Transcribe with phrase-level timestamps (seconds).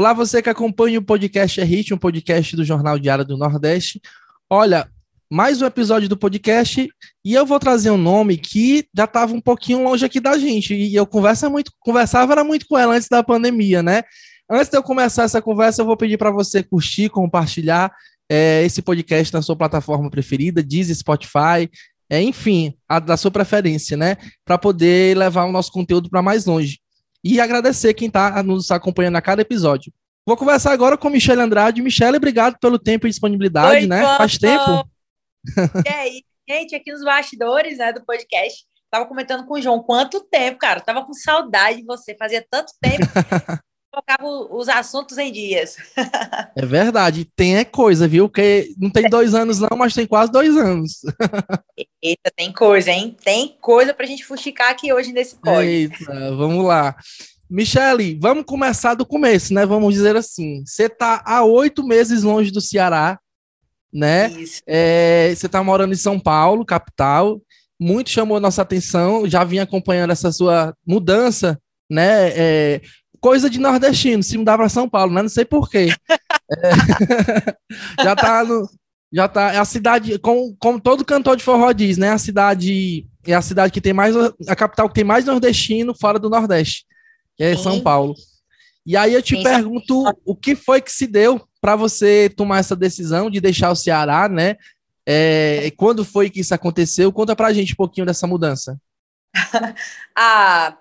[0.00, 4.00] Olá, você que acompanha o podcast É Hit, um podcast do Jornal Diário do Nordeste.
[4.48, 4.88] Olha,
[5.30, 6.88] mais um episódio do podcast
[7.22, 10.74] e eu vou trazer um nome que já estava um pouquinho longe aqui da gente
[10.74, 14.02] e eu conversa muito, conversava era muito com ela antes da pandemia, né?
[14.50, 17.92] Antes de eu começar essa conversa, eu vou pedir para você curtir, compartilhar
[18.26, 21.68] é, esse podcast na sua plataforma preferida, Deezer, Spotify,
[22.08, 24.16] é, enfim, a da sua preferência, né?
[24.46, 26.78] Para poder levar o nosso conteúdo para mais longe
[27.22, 29.92] e agradecer quem está nos acompanhando a cada episódio.
[30.26, 31.82] Vou conversar agora com Michelle Andrade.
[31.82, 34.02] Michelle, obrigado pelo tempo e disponibilidade, Oi, né?
[34.16, 34.88] Faz tempo.
[35.86, 40.20] E aí, gente, aqui nos bastidores né, do podcast, tava comentando com o João quanto
[40.20, 40.80] tempo, cara.
[40.80, 43.10] Tava com saudade de você, fazia tanto tempo que
[43.90, 45.76] colocava os assuntos em dias.
[46.56, 48.28] É verdade, tem é coisa, viu?
[48.28, 51.00] Porque não tem dois anos, não, mas tem quase dois anos.
[52.02, 53.16] Eita, tem coisa, hein?
[53.24, 55.62] Tem coisa pra gente fuxicar aqui hoje nesse código.
[55.62, 56.96] Eita, vamos lá.
[57.50, 59.66] Michele, vamos começar do começo, né?
[59.66, 60.62] Vamos dizer assim.
[60.64, 63.18] Você tá há oito meses longe do Ceará,
[63.92, 64.32] né?
[64.66, 67.42] É, você está morando em São Paulo, capital.
[67.78, 69.28] Muito chamou a nossa atenção.
[69.28, 72.28] Já vim acompanhando essa sua mudança, né?
[72.36, 72.80] É,
[73.20, 75.22] coisa de nordestino, se mudar para São Paulo, né?
[75.22, 75.88] Não sei porquê.
[76.08, 76.70] É,
[78.04, 78.68] já tá no,
[79.12, 79.52] já tá.
[79.52, 82.10] É a cidade, como, como todo cantor de forró diz, né?
[82.10, 84.14] A cidade é a cidade que tem mais,
[84.48, 86.84] a capital que tem mais nordestino fora do Nordeste,
[87.40, 87.56] que é.
[87.56, 88.14] São Paulo.
[88.84, 92.58] E aí eu te Sim, pergunto o que foi que se deu para você tomar
[92.58, 94.56] essa decisão de deixar o Ceará, né?
[95.06, 97.12] É, quando foi que isso aconteceu?
[97.12, 98.78] Conta pra gente um pouquinho dessa mudança.
[100.14, 100.76] Ah,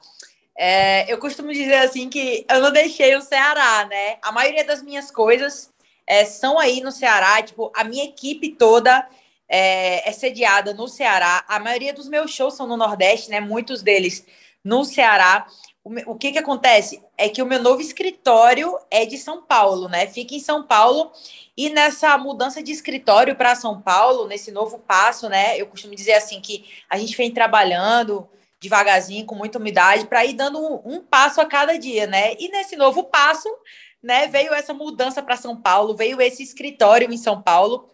[0.57, 4.17] é, eu costumo dizer assim que eu não deixei o Ceará, né?
[4.21, 5.69] A maioria das minhas coisas
[6.05, 9.07] é, são aí no Ceará, tipo, a minha equipe toda
[9.47, 11.45] é, é sediada no Ceará.
[11.47, 13.39] A maioria dos meus shows são no Nordeste, né?
[13.39, 14.25] Muitos deles
[14.63, 15.47] no Ceará.
[15.83, 17.01] O, que que acontece?
[17.17, 20.05] É que o meu novo escritório é de São Paulo, né?
[20.07, 21.11] Fica em São Paulo.
[21.57, 25.59] E nessa mudança de escritório para São Paulo, nesse novo passo, né?
[25.59, 28.29] Eu costumo dizer assim que a gente vem trabalhando
[28.59, 32.33] devagarzinho, com muita umidade, para ir dando um, um passo a cada dia, né?
[32.37, 33.47] E nesse novo passo,
[34.03, 37.89] né, veio essa mudança para São Paulo, veio esse escritório em São Paulo.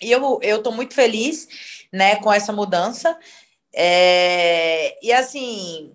[0.00, 1.48] E eu, tô muito feliz,
[1.92, 3.18] né, com essa mudança.
[3.74, 5.94] É, e assim,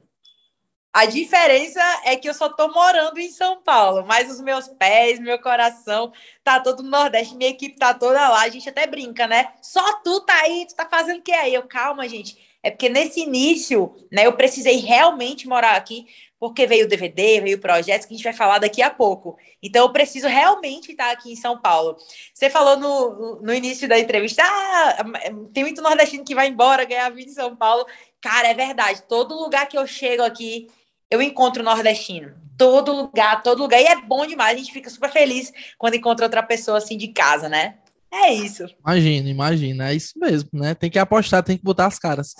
[0.91, 5.19] a diferença é que eu só tô morando em São Paulo, mas os meus pés,
[5.19, 6.11] meu coração,
[6.43, 9.53] tá todo no Nordeste, minha equipe tá toda lá, a gente até brinca, né?
[9.61, 11.53] Só tu tá aí, tu tá fazendo o que aí?
[11.53, 12.37] Eu, calma, gente.
[12.61, 16.05] É porque nesse início, né, eu precisei realmente morar aqui,
[16.39, 19.37] porque veio o DVD, veio projetos que a gente vai falar daqui a pouco.
[19.61, 21.97] Então eu preciso realmente estar aqui em São Paulo.
[22.33, 25.05] Você falou no, no início da entrevista, ah,
[25.53, 27.85] tem muito nordestino que vai embora ganhar vida em São Paulo.
[28.21, 29.03] Cara, é verdade.
[29.03, 30.67] Todo lugar que eu chego aqui,
[31.09, 32.31] eu encontro nordestino.
[32.57, 33.81] Todo lugar, todo lugar.
[33.81, 34.55] E é bom demais.
[34.55, 37.75] A gente fica super feliz quando encontra outra pessoa assim de casa, né?
[38.11, 38.65] É isso.
[38.85, 40.73] Imagina, imagina, é isso mesmo, né?
[40.73, 42.33] Tem que apostar, tem que botar as caras.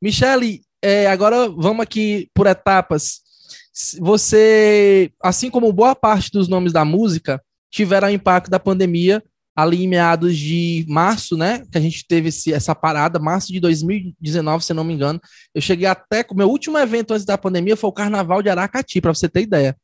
[0.00, 3.22] Michele, é, agora vamos aqui por etapas.
[4.00, 9.22] Você, assim como boa parte dos nomes da música, tiveram impacto da pandemia
[9.56, 11.62] ali em meados de março, né?
[11.70, 15.20] Que a gente teve esse- essa parada, março de 2019, se eu não me engano.
[15.54, 16.24] Eu cheguei até.
[16.30, 19.42] O meu último evento antes da pandemia foi o Carnaval de Aracati, para você ter
[19.42, 19.76] ideia.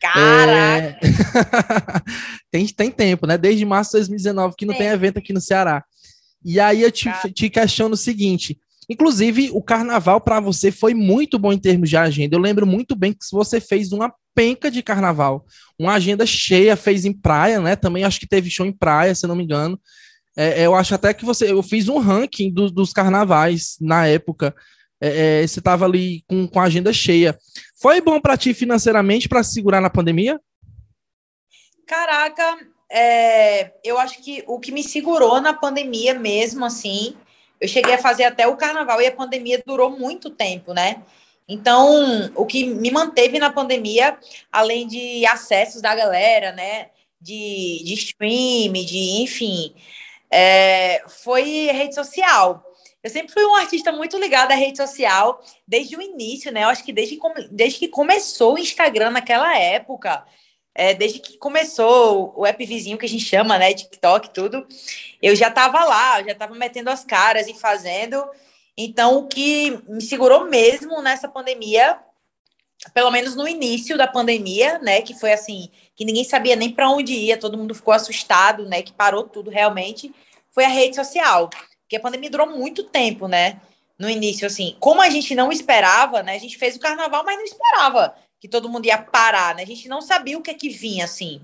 [0.00, 0.98] Caraca!
[1.00, 1.00] É,
[2.50, 3.36] tem, tem tempo, né?
[3.36, 4.92] Desde março de 2019 que não tem Tem.
[4.94, 5.84] evento aqui no Ceará.
[6.44, 7.30] E aí eu te, Cara.
[7.30, 8.58] te questiono o seguinte:
[8.88, 12.36] inclusive, o carnaval para você foi muito bom em termos de agenda.
[12.36, 15.44] Eu lembro muito bem que você fez uma penca de carnaval,
[15.76, 17.74] uma agenda cheia, fez em praia, né?
[17.74, 19.80] Também acho que teve show em praia, se não me engano.
[20.36, 21.50] É, eu acho até que você.
[21.50, 24.54] Eu fiz um ranking do- dos carnavais na época.
[25.00, 27.36] É, é, você estava ali com, com a agenda cheia.
[27.82, 30.40] Foi bom para ti financeiramente para se segurar na pandemia?
[31.84, 32.58] Caraca,
[32.88, 37.16] é, eu acho que o que me segurou na pandemia mesmo, assim,
[37.60, 41.02] eu cheguei a fazer até o carnaval e a pandemia durou muito tempo, né?
[41.48, 44.18] Então, o que me manteve na pandemia,
[44.52, 46.90] além de acessos da galera, né?
[47.20, 49.74] De, de stream, de enfim,
[50.30, 51.42] é, foi
[51.72, 52.62] rede social.
[53.02, 56.64] Eu sempre fui um artista muito ligado à rede social, desde o início, né?
[56.64, 60.24] Eu acho que desde, que desde que começou o Instagram naquela época,
[60.74, 63.72] é, desde que começou o app vizinho que a gente chama, né?
[63.72, 64.66] TikTok, tudo,
[65.22, 68.24] eu já estava lá, eu já estava metendo as caras e fazendo.
[68.80, 71.98] Então, o que me segurou mesmo nessa pandemia,
[72.94, 75.02] pelo menos no início da pandemia, né?
[75.02, 78.80] Que foi assim, que ninguém sabia nem para onde ia, todo mundo ficou assustado, né?
[78.80, 80.14] Que parou tudo realmente,
[80.52, 81.50] foi a rede social.
[81.80, 83.60] Porque a pandemia durou muito tempo, né?
[83.98, 86.36] No início, assim, como a gente não esperava, né?
[86.36, 89.64] A gente fez o carnaval, mas não esperava que todo mundo ia parar, né?
[89.64, 91.40] A gente não sabia o que é que vinha, assim.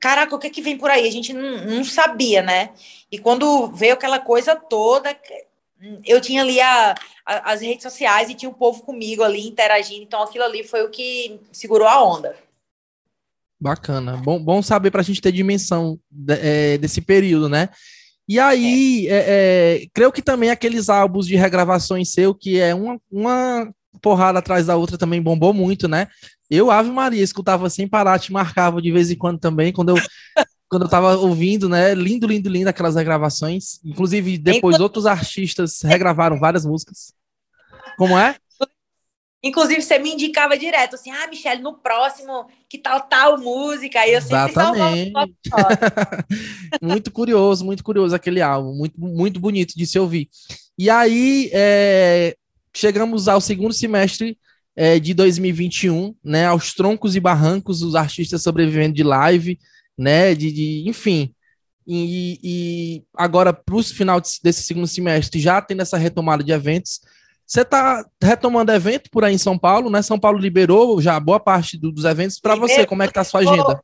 [0.00, 1.06] Caraca, o que é que vem por aí?
[1.06, 2.70] A gente não, não sabia, né?
[3.12, 5.16] E quando veio aquela coisa toda,
[6.04, 6.94] eu tinha ali a,
[7.26, 10.82] a, as redes sociais e tinha o povo comigo ali interagindo, então aquilo ali foi
[10.82, 12.36] o que segurou a onda.
[13.60, 17.68] Bacana, bom, bom saber para a gente ter dimensão de, é, desse período, né?
[18.28, 19.24] E aí, é.
[19.26, 23.70] É, creio que também aqueles álbuns de regravações seu, que é uma, uma
[24.00, 26.08] porrada atrás da outra, também bombou muito, né?
[26.50, 30.02] Eu, Ave Maria, escutava sem parar, te marcava de vez em quando também, quando eu,
[30.74, 31.94] quando eu tava ouvindo, né?
[31.94, 33.78] Lindo, lindo, lindo aquelas regravações.
[33.84, 37.14] Inclusive, depois outros artistas regravaram várias músicas.
[37.96, 38.34] Como é?
[39.40, 44.00] Inclusive, você me indicava direto, assim, ah, Michelle, no próximo, que tal tal música?
[44.00, 45.12] Aí eu sempre Exatamente.
[46.82, 50.28] muito curioso, muito curioso aquele álbum, muito, muito bonito de se ouvir.
[50.76, 52.36] E aí, é,
[52.74, 54.36] chegamos ao segundo semestre
[54.74, 59.56] é, de 2021, né, aos troncos e barrancos, os artistas sobrevivendo de live,
[59.96, 61.34] né, de, de enfim.
[61.86, 67.00] E, e agora, para o final desse segundo semestre, já tendo essa retomada de eventos,
[67.46, 70.00] você está retomando evento por aí em São Paulo, né?
[70.00, 72.40] São Paulo liberou já boa parte do, dos eventos.
[72.40, 73.82] Para você, como é que está a sua agenda?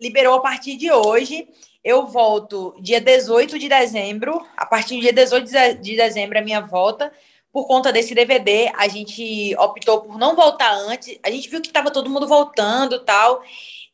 [0.00, 1.46] Liberou a partir de hoje.
[1.82, 4.44] Eu volto dia 18 de dezembro.
[4.56, 7.12] A partir do dia 18 de dezembro é minha volta.
[7.52, 11.18] Por conta desse DVD, a gente optou por não voltar antes.
[11.22, 13.42] A gente viu que estava todo mundo voltando tal.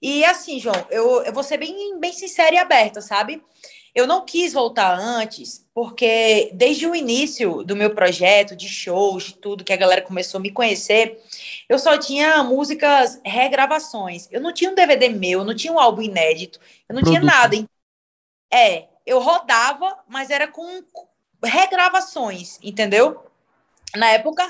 [0.01, 3.43] E assim, João, eu, eu vou ser bem, bem sincera e aberta, sabe?
[3.95, 9.35] Eu não quis voltar antes, porque desde o início do meu projeto, de shows, de
[9.37, 11.23] tudo que a galera começou a me conhecer,
[11.69, 14.29] eu só tinha músicas regravações.
[14.33, 16.59] Eu não tinha um DVD meu, eu não tinha um álbum inédito,
[16.89, 17.21] eu não Produto.
[17.21, 17.57] tinha nada.
[18.53, 20.83] É, eu rodava, mas era com
[21.43, 23.25] regravações, entendeu?
[23.95, 24.45] Na época,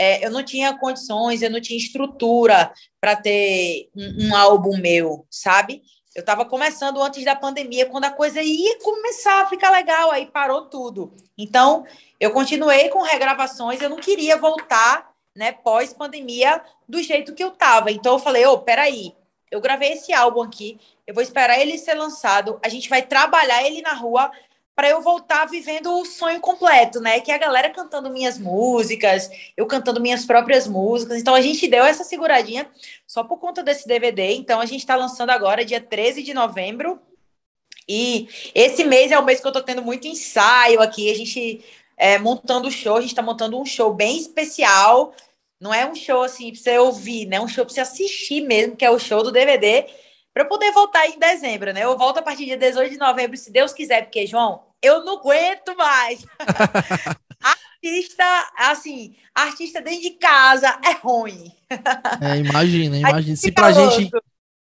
[0.00, 5.26] é, eu não tinha condições, eu não tinha estrutura para ter um, um álbum meu,
[5.28, 5.82] sabe?
[6.14, 10.24] Eu estava começando antes da pandemia, quando a coisa ia começar a ficar legal, aí
[10.24, 11.12] parou tudo.
[11.36, 11.84] Então,
[12.18, 17.92] eu continuei com regravações, eu não queria voltar, né, pós-pandemia, do jeito que eu estava.
[17.92, 19.14] Então, eu falei, ô, oh, peraí,
[19.50, 23.62] eu gravei esse álbum aqui, eu vou esperar ele ser lançado, a gente vai trabalhar
[23.66, 24.30] ele na rua
[24.74, 27.20] para eu voltar vivendo o sonho completo, né?
[27.20, 31.20] Que é a galera cantando minhas músicas, eu cantando minhas próprias músicas.
[31.20, 32.68] Então a gente deu essa seguradinha
[33.06, 34.32] só por conta desse DVD.
[34.32, 36.98] Então a gente está lançando agora, dia 13 de novembro.
[37.88, 41.10] E esse mês é o mês que eu estou tendo muito ensaio aqui.
[41.10, 41.64] A gente
[41.96, 45.12] é, montando o show, a gente está montando um show bem especial.
[45.60, 47.40] Não é um show assim para você ouvir, né?
[47.40, 49.86] Um show para você assistir mesmo, que é o show do DVD
[50.32, 51.84] para eu poder voltar em dezembro, né?
[51.84, 55.18] Eu volto a partir de 18 de novembro, se Deus quiser, porque, João, eu não
[55.18, 56.24] aguento mais.
[57.42, 58.24] artista,
[58.56, 61.50] assim, artista dentro de casa é ruim.
[62.20, 63.36] É, imagina, imagina.
[63.36, 64.10] Se pra gente,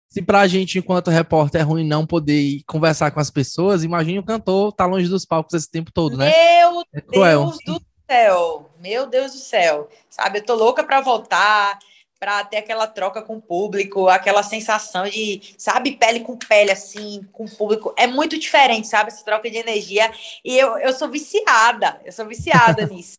[0.10, 4.26] se pra gente, enquanto repórter, é ruim não poder conversar com as pessoas, imagine o
[4.26, 6.32] cantor tá longe dos palcos esse tempo todo, né?
[6.32, 9.90] Meu é Deus do céu, meu Deus do céu.
[10.10, 11.80] Sabe, eu tô louca para voltar
[12.24, 17.22] para ter aquela troca com o público, aquela sensação de, sabe, pele com pele, assim,
[17.34, 17.94] com o público.
[17.98, 20.10] É muito diferente, sabe, essa troca de energia.
[20.42, 23.18] E eu, eu sou viciada, eu sou viciada nisso.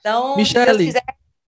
[0.00, 1.04] Então, Michele, se Deus quiser,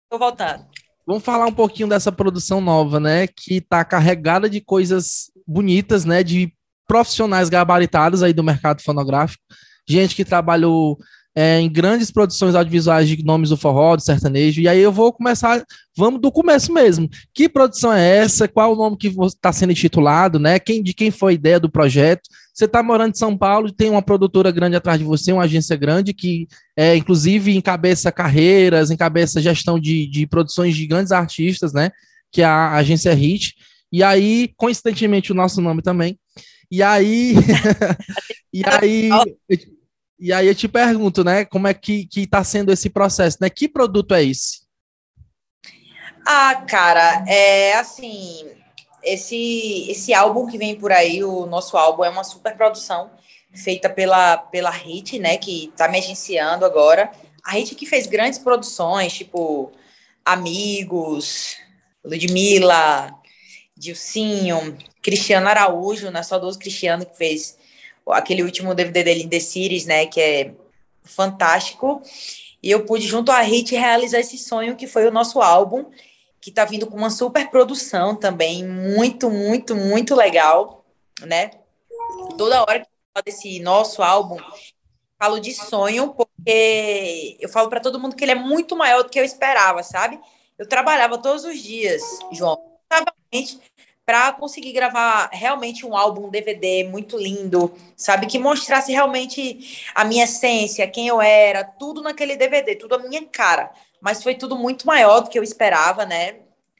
[0.09, 0.65] tô voltando.
[1.05, 6.23] Vamos falar um pouquinho dessa produção nova, né, que está carregada de coisas bonitas, né,
[6.23, 6.55] de
[6.87, 9.43] profissionais gabaritados aí do mercado fonográfico,
[9.85, 10.97] gente que trabalhou
[11.35, 15.13] é, em grandes produções audiovisuais de nomes do forró, do sertanejo, e aí eu vou
[15.13, 15.65] começar,
[15.97, 17.09] vamos do começo mesmo.
[17.33, 18.49] Que produção é essa?
[18.49, 20.59] Qual o nome que está sendo intitulado, né?
[20.59, 22.29] Quem, de quem foi a ideia do projeto?
[22.53, 25.77] Você está morando em São Paulo, tem uma produtora grande atrás de você, uma agência
[25.77, 31.93] grande que, é, inclusive, encabeça carreiras, encabeça gestão de, de produções de grandes artistas, né?
[32.33, 33.55] Que é a agência HIT.
[33.93, 36.19] E aí, coincidentemente, o nosso nome também.
[36.69, 37.35] E aí,
[38.53, 39.09] e aí,
[40.19, 43.49] e aí eu te pergunto, né, como é que, que tá sendo esse processo, né?
[43.49, 44.67] Que produto é esse?
[46.27, 48.47] Ah, cara, é assim,
[49.03, 53.11] esse esse álbum que vem por aí, o nosso álbum é uma super produção
[53.55, 57.11] feita pela pela Hit, né, que tá me agenciando agora.
[57.45, 59.73] A Hit que fez grandes produções, tipo
[60.25, 61.57] Amigos,
[62.05, 63.15] Ludmilla,
[63.77, 67.58] Dilcinho, Cristiano Araújo, é só dos Cristiano que fez
[68.13, 70.55] aquele último DVD dele, The Series, né, que é
[71.03, 72.03] fantástico.
[72.63, 75.87] E eu pude, junto à Hit, realizar esse sonho que foi o nosso álbum,
[76.41, 80.85] que tá vindo com uma super produção também, muito, muito, muito legal,
[81.21, 81.51] né?
[82.37, 84.37] Toda hora que eu falo desse nosso álbum,
[85.19, 89.11] falo de sonho, porque eu falo para todo mundo que ele é muito maior do
[89.11, 90.21] que eu esperava, sabe?
[90.59, 92.61] eu trabalhava todos os dias, João,
[94.09, 98.27] para conseguir gravar realmente um álbum, um DVD muito lindo, sabe?
[98.27, 103.23] Que mostrasse realmente a minha essência, quem eu era, tudo naquele DVD, tudo a minha
[103.27, 103.71] cara.
[104.01, 106.37] Mas foi tudo muito maior do que eu esperava, né?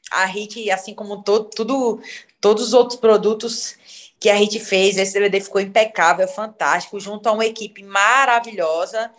[0.09, 2.01] A Hit, assim como todo, tudo,
[2.41, 3.77] todos os outros produtos
[4.19, 9.11] que a Hit fez, esse DVD ficou impecável, fantástico, junto a uma equipe maravilhosa.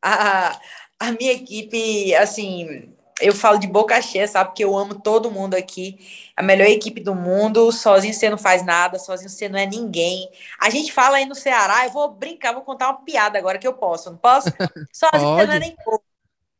[0.00, 0.56] A,
[1.00, 4.50] a minha equipe, assim, eu falo de boca cheia, sabe?
[4.50, 5.98] Porque eu amo todo mundo aqui.
[6.36, 7.72] A melhor equipe do mundo.
[7.72, 10.28] Sozinho você não faz nada, sozinho você não é ninguém.
[10.60, 13.66] A gente fala aí no Ceará, eu vou brincar, vou contar uma piada agora que
[13.66, 14.48] eu posso, não posso?
[14.92, 16.04] Sozinho você não é nem pouco.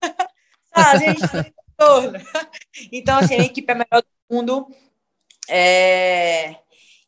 [0.74, 2.26] sozinho a gente não é
[2.92, 4.68] Então, assim, a equipe é a melhor do mundo.
[5.48, 6.56] É...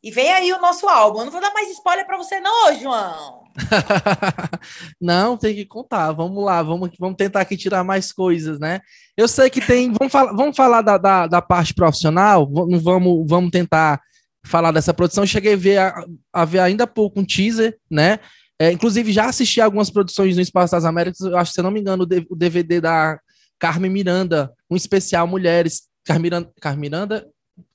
[0.03, 1.21] E vem aí o nosso álbum.
[1.21, 3.48] Eu não vou dar mais spoiler para você, não, João.
[5.01, 6.13] não, tem que contar.
[6.13, 8.81] Vamos lá, vamos, vamos tentar aqui tirar mais coisas, né?
[9.17, 9.93] Eu sei que tem.
[9.93, 12.49] Vamos, falar, vamos falar da, da, da parte profissional.
[12.51, 14.01] Vamos, vamos tentar
[14.45, 15.27] falar dessa produção.
[15.27, 18.19] Cheguei a ver, a, a ver ainda há pouco um teaser, né?
[18.61, 21.21] É, inclusive, já assisti algumas produções no Espaço das Américas.
[21.21, 23.21] Eu acho, se eu não me engano, o DVD da
[23.59, 25.83] Carmen Miranda, um especial Mulheres.
[26.05, 26.31] Carmen
[26.77, 27.27] Miranda,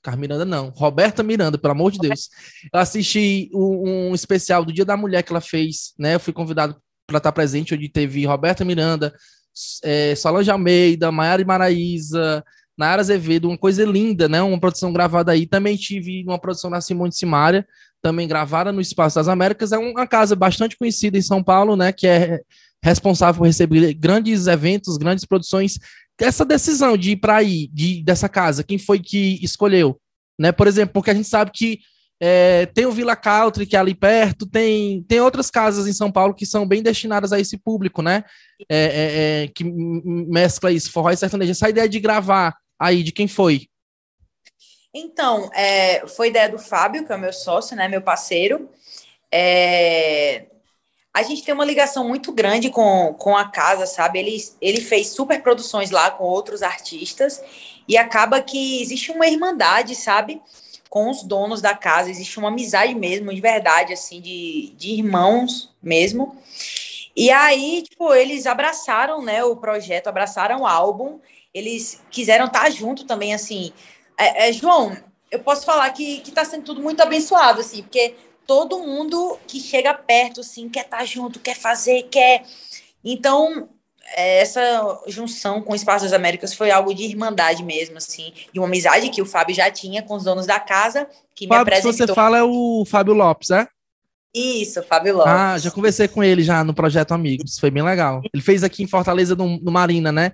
[0.02, 2.30] Carmen Miranda não, Roberta Miranda, pelo amor de Deus.
[2.72, 6.16] Eu assisti um, um, especial do Dia da Mulher que ela fez, né?
[6.16, 6.76] Eu fui convidado
[7.08, 9.14] para estar presente, onde teve Roberta Miranda,
[9.84, 12.44] é, Solange Almeida, Maiara Maraísa,
[12.78, 14.42] Nayara Azevedo, uma coisa linda, né?
[14.42, 15.46] Uma produção gravada aí.
[15.46, 17.66] Também tive uma produção na Simone Simaria,
[18.02, 19.72] também gravada no Espaço das Américas.
[19.72, 21.92] É uma casa bastante conhecida em São Paulo, né?
[21.92, 22.42] Que é
[22.84, 25.80] responsável por receber grandes eventos, grandes produções
[26.20, 30.00] essa decisão de ir para aí, de, dessa casa, quem foi que escolheu?
[30.40, 30.52] Né?
[30.52, 31.80] Por exemplo, porque a gente sabe que
[32.22, 36.12] é, tem o Vila Country, que é ali perto, tem, tem outras casas em São
[36.12, 38.24] Paulo que são bem destinadas a esse público, né?
[38.70, 41.52] É, é, é que mescla isso, forró e sertanejo.
[41.52, 43.68] Essa ideia de gravar aí, de quem foi?
[44.94, 47.88] Então, é, foi ideia do Fábio, que é o meu sócio, né?
[47.88, 48.70] Meu parceiro.
[49.32, 50.46] É,
[51.14, 54.18] a gente tem uma ligação muito grande com, com a casa, sabe?
[54.18, 57.42] Ele, ele fez super produções lá com outros artistas
[57.88, 60.42] e acaba que existe uma irmandade, sabe?
[60.90, 65.72] Com os donos da casa, existe uma amizade mesmo, de verdade, assim, de, de irmãos
[65.82, 66.36] mesmo.
[67.16, 71.20] E aí, tipo, eles abraçaram, né, o projeto, abraçaram o álbum,
[71.54, 73.72] eles quiseram estar junto também, assim.
[74.18, 74.98] É, é, João,
[75.30, 79.60] eu posso falar que, que tá sendo tudo muito abençoado, assim, porque todo mundo que
[79.60, 82.44] chega perto, assim, quer estar tá junto, quer fazer, quer.
[83.04, 83.70] Então,
[84.16, 88.60] é, essa junção com o Espaço das Américas foi algo de irmandade mesmo, assim, de
[88.60, 91.62] uma amizade que o Fábio já tinha com os donos da casa, que Fábio, me
[91.62, 91.92] apresentou.
[91.92, 93.68] que você fala é o Fábio Lopes, é?
[94.34, 95.32] Isso, Fábio Lopes.
[95.32, 98.22] Ah, já conversei com ele já no Projeto Amigos, foi bem legal.
[98.34, 100.32] Ele fez aqui em Fortaleza, no, no Marina, né?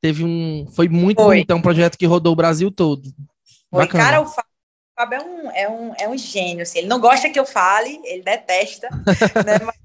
[0.00, 0.66] Teve um...
[0.74, 1.36] Foi muito foi.
[1.36, 3.02] bonito, é um projeto que rodou o Brasil todo.
[3.70, 4.04] Foi, Bacana.
[4.04, 4.51] cara, o Fábio
[4.94, 6.80] Fábio é um, é um, é um gênio, assim.
[6.80, 8.88] Ele não gosta que eu fale, ele detesta,
[9.44, 9.58] né?
[9.64, 9.76] Mas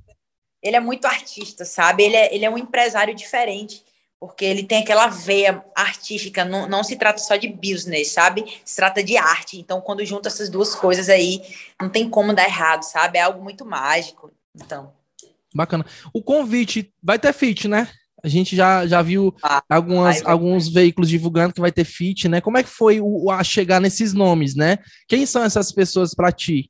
[0.61, 2.03] ele é muito artista, sabe?
[2.03, 3.83] Ele é, ele é um empresário diferente,
[4.19, 8.59] porque ele tem aquela veia artística, não, não se trata só de business, sabe?
[8.65, 9.59] Se trata de arte.
[9.59, 11.41] Então, quando junta essas duas coisas aí,
[11.79, 13.17] não tem como dar errado, sabe?
[13.17, 14.31] É algo muito mágico.
[14.55, 14.93] Então.
[15.53, 15.85] Bacana.
[16.13, 17.87] O convite vai ter fit, né?
[18.27, 22.41] A gente já, já viu ah, algumas, alguns veículos divulgando que vai ter fit, né?
[22.41, 24.77] Como é que foi o, a chegar nesses nomes, né?
[25.07, 26.69] Quem são essas pessoas para ti?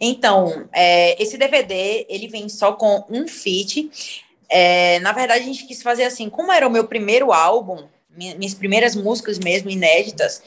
[0.00, 3.88] Então, é, esse DVD, ele vem só com um feat.
[4.48, 8.54] É, na verdade, a gente quis fazer assim, como era o meu primeiro álbum, minhas
[8.54, 10.42] primeiras músicas mesmo, inéditas,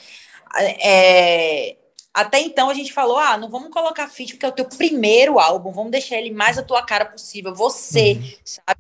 [0.84, 1.78] é,
[2.14, 5.40] até então a gente falou, ah, não vamos colocar feat porque é o teu primeiro
[5.40, 8.34] álbum, vamos deixar ele mais a tua cara possível, você, uhum.
[8.44, 8.79] sabe?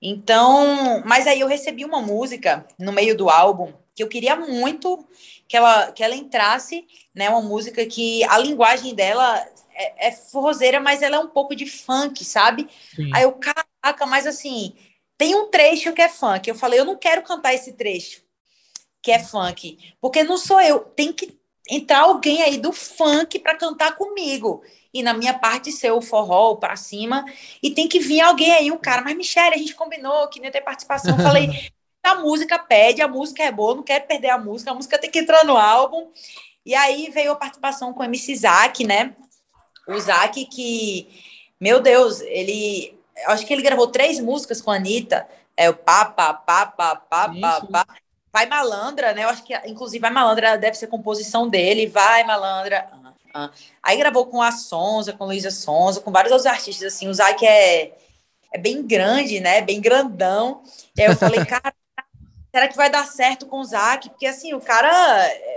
[0.00, 5.06] Então, mas aí eu recebi uma música no meio do álbum que eu queria muito
[5.48, 7.30] que ela, que ela entrasse, né?
[7.30, 9.38] Uma música que a linguagem dela
[9.74, 12.68] é, é forrozeira, mas ela é um pouco de funk, sabe?
[12.94, 13.10] Sim.
[13.14, 14.74] Aí eu, caraca, mas assim,
[15.16, 16.48] tem um trecho que é funk.
[16.48, 18.22] Eu falei, eu não quero cantar esse trecho
[19.02, 21.38] que é funk, porque não sou eu, tem que
[21.70, 24.62] entrar alguém aí do funk para cantar comigo
[24.98, 27.24] e na minha parte ser o forró para cima,
[27.62, 30.50] e tem que vir alguém aí, um cara, mas Michelle, a gente combinou que nem
[30.50, 31.48] ter participação, eu falei,
[32.02, 35.10] a música pede, a música é boa, não quero perder a música, a música tem
[35.10, 36.10] que entrar no álbum,
[36.64, 39.14] e aí veio a participação com o MC Zack, né,
[39.88, 41.08] o Zack que,
[41.60, 45.26] meu Deus, ele, acho que ele gravou três músicas com a Anitta,
[45.56, 46.96] é o pá, pá, pá, pá,
[48.36, 49.24] Vai Malandra, né?
[49.24, 51.86] Eu acho que, inclusive, Vai Malandra deve ser composição dele.
[51.86, 52.86] Vai Malandra.
[53.82, 57.08] Aí gravou com a Sonza, com Luísa Sonza, com vários outros artistas, assim.
[57.08, 57.92] O Zac é,
[58.52, 59.60] é bem grande, né?
[59.60, 60.62] Bem grandão.
[60.96, 61.74] E aí eu falei, cara,
[62.52, 64.08] será que vai dar certo com o Zac?
[64.08, 64.90] Porque assim, o cara,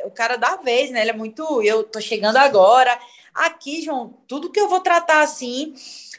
[0.06, 1.02] o cara dá vez, né?
[1.02, 2.98] Ele é muito, eu tô chegando agora.
[3.34, 5.74] Aqui, João, tudo que eu vou tratar assim,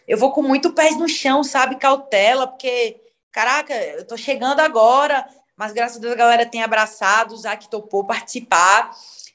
[0.09, 1.77] eu vou com muito pés no chão, sabe?
[1.77, 3.01] Cautela, porque,
[3.31, 7.69] caraca, eu tô chegando agora, mas graças a Deus a galera tem abraçado, o Zac
[7.69, 8.91] topou participar.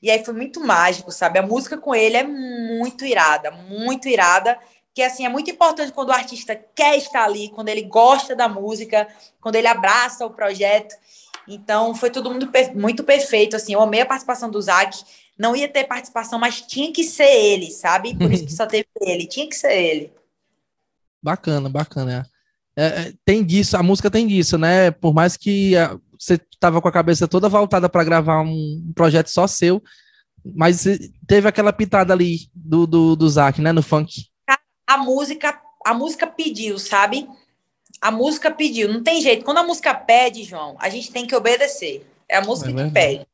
[0.05, 1.39] E aí foi muito mágico, sabe?
[1.39, 4.55] A música com ele é muito irada, muito irada.
[4.93, 8.47] Que assim é muito importante quando o artista quer estar ali, quando ele gosta da
[8.47, 9.07] música,
[9.41, 10.93] quando ele abraça o projeto.
[11.47, 13.55] Então foi todo mundo muito perfeito.
[13.55, 14.95] Assim, eu amei a participação do Zac.
[15.35, 18.15] Não ia ter participação, mas tinha que ser ele, sabe?
[18.15, 20.13] Por isso que só teve ele, tinha que ser ele.
[21.19, 22.29] Bacana, bacana.
[22.77, 24.91] É, é tem disso, a música tem disso, né?
[24.91, 29.27] Por mais que é, você estava com a cabeça toda voltada para gravar um projeto
[29.27, 29.81] só seu,
[30.43, 30.83] mas
[31.27, 34.25] teve aquela pitada ali do, do, do Zac, né, no funk.
[34.87, 37.27] A música, a música pediu, sabe?
[38.01, 39.45] A música pediu, não tem jeito.
[39.45, 42.05] Quando a música pede, João, a gente tem que obedecer.
[42.29, 43.27] É a música é que pede.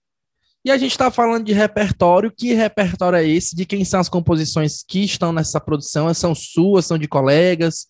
[0.63, 2.31] E a gente está falando de repertório.
[2.31, 3.55] Que repertório é esse?
[3.55, 6.13] De quem são as composições que estão nessa produção?
[6.13, 7.88] São suas, são de colegas?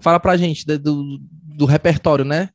[0.00, 2.48] Fala pra gente do, do repertório, né?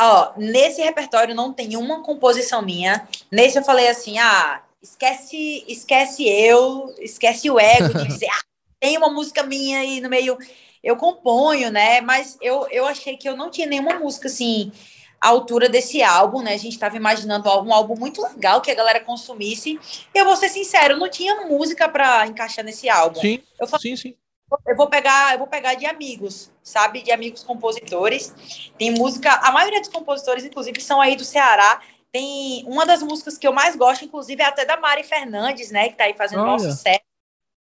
[0.00, 3.06] Ó, nesse repertório não tem uma composição minha.
[3.30, 8.42] Nesse eu falei assim: ah, esquece, esquece eu, esquece o ego de dizer, ah,
[8.78, 10.38] tem uma música minha aí no meio.
[10.82, 12.00] Eu componho, né?
[12.00, 14.70] Mas eu, eu achei que eu não tinha nenhuma música assim
[15.20, 16.54] à altura desse álbum, né?
[16.54, 19.80] A gente estava imaginando um álbum muito legal que a galera consumisse.
[20.14, 23.20] E eu vou ser sincero, não tinha música para encaixar nesse álbum.
[23.20, 24.14] Sim, eu falei, sim, sim
[24.66, 27.02] eu vou pegar, eu vou pegar de amigos, sabe?
[27.02, 28.34] De amigos compositores.
[28.78, 31.80] Tem música, a maioria dos compositores, inclusive, são aí do Ceará.
[32.10, 35.90] Tem uma das músicas que eu mais gosto, inclusive, é até da Mari Fernandes, né?
[35.90, 36.52] Que tá aí fazendo Olha.
[36.52, 37.02] nosso set.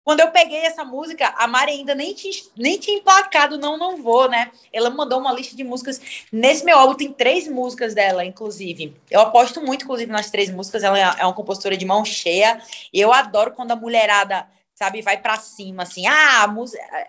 [0.04, 4.02] Quando eu peguei essa música, a Mari ainda nem tinha, nem tinha emplacado Não Não
[4.02, 4.50] Vou, né?
[4.72, 6.00] Ela mandou uma lista de músicas.
[6.32, 8.96] Nesse meu álbum tem três músicas dela, inclusive.
[9.08, 10.82] Eu aposto muito, inclusive, nas três músicas.
[10.82, 12.60] Ela é uma compositora de mão cheia.
[12.92, 15.02] E eu adoro quando a mulherada sabe?
[15.02, 16.06] Vai para cima, assim.
[16.06, 16.46] Ah,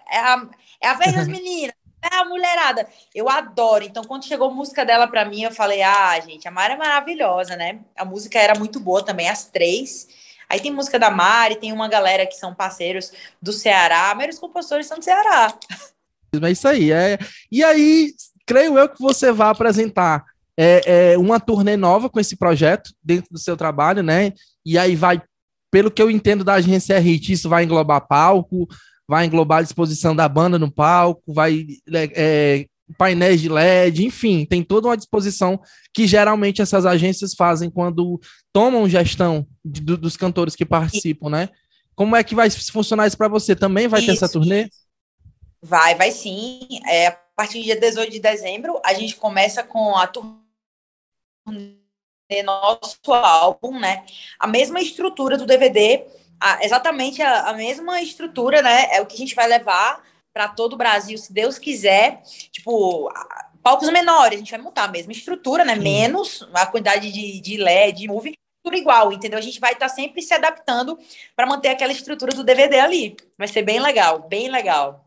[0.10, 0.50] é a,
[0.82, 2.88] é a vez das meninas, é a mulherada.
[3.14, 3.84] Eu adoro.
[3.84, 6.78] Então, quando chegou a música dela para mim, eu falei: ah, gente, a Mari é
[6.78, 7.80] maravilhosa, né?
[7.96, 10.08] A música era muito boa também, as três.
[10.50, 14.34] Aí tem música da Mari, tem uma galera que são parceiros do Ceará, a maioria
[14.34, 15.54] dos compositores são do Ceará.
[16.42, 16.92] É isso aí.
[16.92, 17.18] É...
[17.52, 18.14] E aí,
[18.46, 20.24] creio eu que você vai apresentar
[20.58, 24.34] é, é, uma turnê nova com esse projeto dentro do seu trabalho, né?
[24.66, 25.22] E aí vai
[25.74, 28.68] pelo que eu entendo da agência RIT, isso vai englobar palco,
[29.08, 34.46] vai englobar a disposição da banda no palco, vai é, é painéis de LED, enfim,
[34.46, 35.60] tem toda uma disposição
[35.92, 38.22] que geralmente essas agências fazem quando
[38.54, 41.50] tomam gestão de, dos cantores que participam, né?
[41.96, 43.56] Como é que vai funcionar isso para você?
[43.56, 44.12] Também vai isso.
[44.12, 44.70] ter essa turnê?
[45.60, 46.68] Vai, vai sim.
[46.88, 51.83] É, a partir do dia 18 de dezembro, a gente começa com a turnê
[52.44, 54.06] nosso álbum, né?
[54.40, 56.06] A mesma estrutura do DVD,
[56.40, 58.88] a, exatamente a, a, mesma estrutura, né?
[58.92, 60.02] É o que a gente vai levar
[60.34, 62.22] para todo o Brasil, se Deus quiser.
[62.52, 63.12] Tipo,
[63.62, 65.76] palcos menores, a gente vai montar a mesma estrutura, né?
[65.76, 69.38] Menos a quantidade de, de LED, de movie, tudo igual, entendeu?
[69.38, 70.98] A gente vai estar tá sempre se adaptando
[71.36, 73.16] para manter aquela estrutura do DVD ali.
[73.38, 75.06] Vai ser bem legal, bem legal.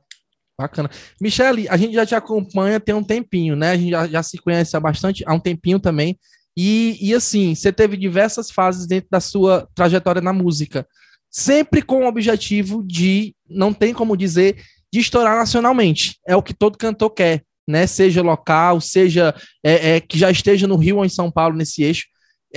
[0.59, 0.91] Bacana.
[1.21, 3.73] Michele, a gente já te acompanha tem um tempinho, né?
[3.73, 6.19] A gente já, já se conhece há bastante, há um tempinho também.
[6.57, 10.87] E, e assim, você teve diversas fases dentro da sua trajetória na música,
[11.31, 14.57] sempre com o objetivo de, não tem como dizer,
[14.93, 16.19] de estourar nacionalmente.
[16.27, 17.87] É o que todo cantor quer, né?
[17.87, 21.83] Seja local, seja é, é, que já esteja no Rio ou em São Paulo nesse
[21.83, 22.07] eixo.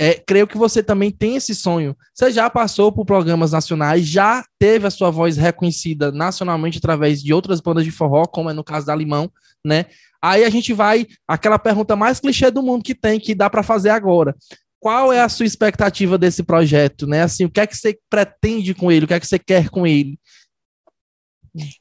[0.02, 1.94] É, creio que você também tem esse sonho.
[2.14, 7.34] Você já passou por programas nacionais, já teve a sua voz reconhecida nacionalmente através de
[7.34, 9.30] outras bandas de forró, como é no caso da Limão,
[9.62, 9.84] né?
[10.22, 13.62] Aí a gente vai aquela pergunta mais clichê do mundo que tem, que dá para
[13.62, 14.34] fazer agora.
[14.78, 17.20] Qual é a sua expectativa desse projeto, né?
[17.20, 19.04] Assim, o que é que você pretende com ele?
[19.04, 20.18] O que é que você quer com ele?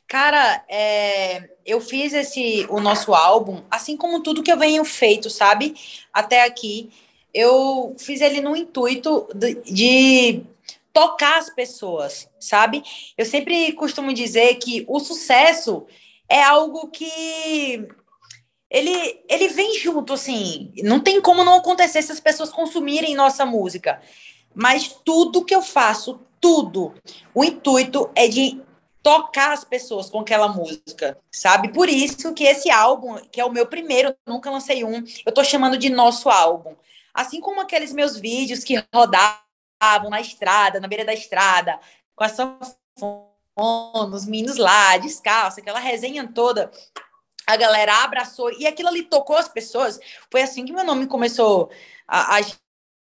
[0.10, 5.29] Cara, é, eu fiz esse o nosso álbum, assim como tudo que eu venho feito,
[5.29, 5.73] sabe?
[6.12, 6.89] Até aqui,
[7.34, 10.44] eu fiz ele no intuito de, de
[10.94, 12.84] tocar as pessoas, sabe?
[13.18, 15.86] Eu sempre costumo dizer que o sucesso
[16.28, 17.88] é algo que
[18.70, 20.72] ele, ele vem junto, assim.
[20.84, 24.02] Não tem como não acontecer se as pessoas consumirem nossa música.
[24.54, 26.94] Mas tudo que eu faço, tudo,
[27.34, 28.62] o intuito é de
[29.02, 31.72] tocar as pessoas com aquela música, sabe?
[31.72, 35.44] Por isso que esse álbum, que é o meu primeiro, nunca lancei um, eu tô
[35.44, 36.76] chamando de nosso álbum.
[37.19, 41.77] Assim como aqueles meus vídeos que rodavam na estrada, na beira da estrada,
[42.15, 46.71] com a sanfona, os meninos lá, descalço, aquela resenha toda
[47.45, 49.99] a galera abraçou e aquilo ali tocou as pessoas.
[50.32, 51.69] Foi assim que meu nome começou
[52.08, 52.41] a, a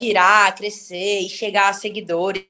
[0.02, 2.48] girar, a crescer e chegar a seguidores.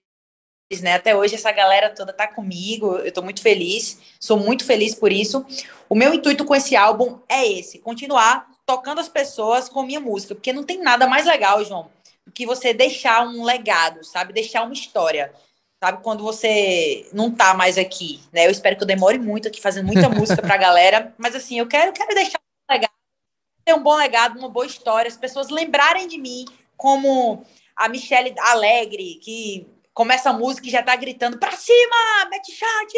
[0.81, 0.93] Né?
[0.93, 5.11] Até hoje essa galera toda tá comigo, eu tô muito feliz, sou muito feliz por
[5.11, 5.45] isso.
[5.89, 10.35] O meu intuito com esse álbum é esse, continuar tocando as pessoas com minha música,
[10.35, 11.89] porque não tem nada mais legal, João,
[12.25, 14.33] do que você deixar um legado, sabe?
[14.33, 15.33] Deixar uma história.
[15.81, 18.47] Sabe, quando você não tá mais aqui, né?
[18.47, 21.67] Eu espero que eu demore muito aqui fazendo muita música pra galera, mas assim, eu
[21.67, 22.91] quero, quero deixar um legado,
[23.63, 28.33] ter um bom legado, uma boa história, as pessoas lembrarem de mim como a Michelle
[28.39, 32.93] Alegre, que começa a música e já tá gritando pra cima, mete chat,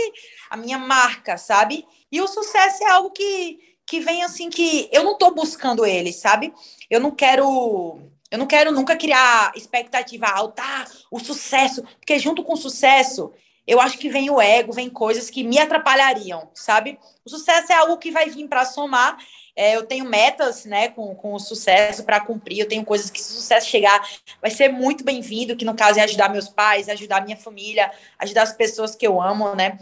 [0.49, 1.86] a minha marca, sabe?
[2.12, 6.13] E o sucesso é algo que, que vem assim que eu não tô buscando ele,
[6.13, 6.54] sabe?
[6.89, 7.99] Eu não quero
[8.30, 13.34] eu não quero nunca criar expectativa alta, ah, o sucesso, porque junto com o sucesso,
[13.65, 16.99] eu acho que vem o ego, vem coisas que me atrapalhariam, sabe?
[17.25, 19.17] O sucesso é algo que vai vir para somar.
[19.56, 22.60] É, eu tenho metas, né, com, com o sucesso para cumprir.
[22.60, 24.08] Eu tenho coisas que, se o sucesso chegar,
[24.39, 28.43] vai ser muito bem-vindo, que no caso é ajudar meus pais, ajudar minha família, ajudar
[28.43, 29.80] as pessoas que eu amo, né?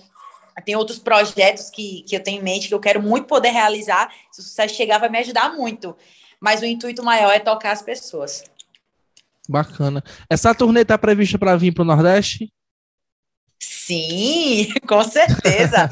[0.65, 4.11] Tem outros projetos que, que eu tenho em mente que eu quero muito poder realizar.
[4.31, 5.95] Se o sucesso chegar, vai me ajudar muito
[6.39, 8.43] mas o intuito maior é tocar as pessoas.
[9.49, 10.03] Bacana.
[10.29, 12.51] Essa turnê está prevista para vir para o Nordeste?
[13.59, 15.89] Sim, com certeza.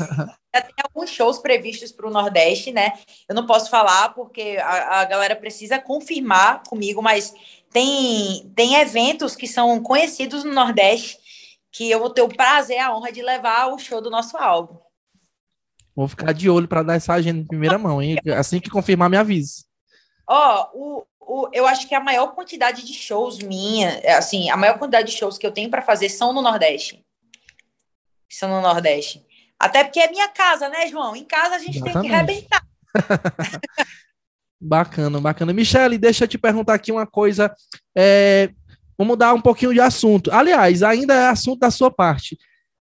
[0.54, 2.94] Já tem alguns shows previstos para o Nordeste, né?
[3.28, 7.34] Eu não posso falar porque a, a, galera precisa confirmar comigo, mas
[7.72, 11.18] tem, tem eventos que são conhecidos no Nordeste
[11.76, 14.80] que eu vou ter o prazer, a honra de levar o show do nosso álbum.
[15.94, 18.18] Vou ficar de olho para dar essa agenda em primeira mão, hein?
[18.38, 19.66] Assim que confirmar, me avise.
[20.28, 24.56] Ó, o, o, eu acho que a maior quantidade de shows minha, é, assim, a
[24.56, 27.06] maior quantidade de shows que eu tenho para fazer são no Nordeste.
[28.32, 29.26] São no Nordeste.
[29.60, 31.14] Até porque é minha casa, né, João?
[31.14, 32.02] Em casa a gente Exatamente.
[32.02, 32.66] tem que arrebentar.
[34.60, 35.52] bacana, bacana.
[35.52, 37.54] Michele, deixa eu te perguntar aqui uma coisa.
[37.96, 38.50] É,
[38.98, 40.32] vamos mudar um pouquinho de assunto.
[40.32, 42.38] Aliás, ainda é assunto da sua parte.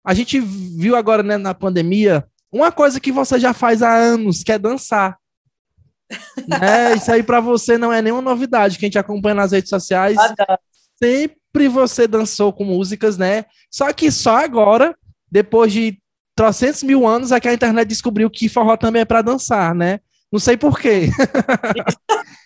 [0.03, 4.43] A gente viu agora né, na pandemia uma coisa que você já faz há anos,
[4.43, 5.17] que é dançar.
[6.61, 8.77] É, isso aí para você não é nenhuma novidade.
[8.77, 10.17] Quem te acompanha nas redes sociais,
[11.01, 13.45] sempre você dançou com músicas, né?
[13.71, 14.93] Só que só agora,
[15.31, 15.97] depois de
[16.35, 20.01] trocentos mil anos, é que a internet descobriu que forró também é para dançar, né?
[20.31, 21.09] Não sei porquê.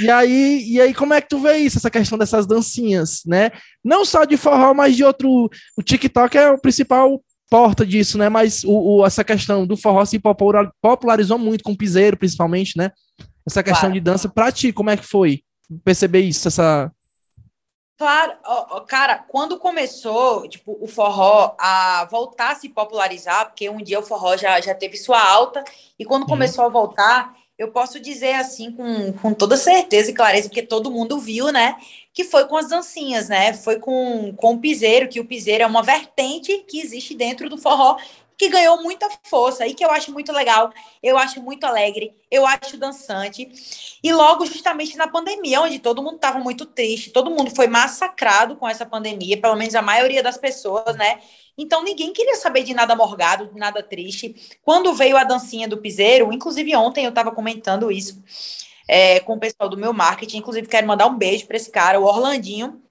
[0.00, 3.50] e aí, e aí, como é que tu vê isso, essa questão dessas dancinhas, né?
[3.84, 5.50] Não só de forró, mas de outro.
[5.76, 8.30] O TikTok é o principal porta disso, né?
[8.30, 10.18] Mas o, o, essa questão do forró se
[10.80, 12.90] popularizou muito com o piseiro, principalmente, né?
[13.46, 13.94] Essa questão claro.
[13.94, 14.28] de dança.
[14.28, 15.42] Pra ti, como é que foi
[15.84, 16.90] perceber isso, essa...
[17.98, 18.32] Claro,
[18.88, 24.02] cara, quando começou, tipo, o forró a voltar a se popularizar, porque um dia o
[24.02, 25.62] forró já, já teve sua alta,
[25.98, 26.28] e quando uhum.
[26.28, 30.90] começou a voltar, eu posso dizer assim com, com toda certeza e clareza, porque todo
[30.90, 31.76] mundo viu, né?
[32.12, 33.52] Que foi com as dancinhas, né?
[33.52, 37.56] Foi com, com o piseiro, que o piseiro é uma vertente que existe dentro do
[37.56, 37.96] forró,
[38.42, 42.44] que ganhou muita força e que eu acho muito legal, eu acho muito alegre, eu
[42.44, 43.48] acho dançante.
[44.02, 48.56] E logo, justamente na pandemia, onde todo mundo estava muito triste, todo mundo foi massacrado
[48.56, 51.20] com essa pandemia, pelo menos a maioria das pessoas, né?
[51.56, 54.34] Então ninguém queria saber de nada morgado, de nada triste.
[54.64, 58.20] Quando veio a dancinha do piseiro, inclusive ontem eu estava comentando isso
[58.88, 62.00] é, com o pessoal do meu marketing, inclusive quero mandar um beijo para esse cara,
[62.00, 62.82] o Orlandinho,